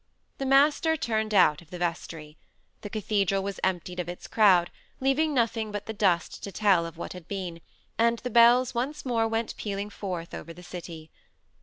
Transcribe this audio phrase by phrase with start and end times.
[0.39, 2.35] The master turned out of the vestry.
[2.81, 6.97] The cathedral was emptied of its crowd, leaving nothing but the dust to tell of
[6.97, 7.61] what had been,
[7.99, 11.11] and the bells once more went pealing forth over the city.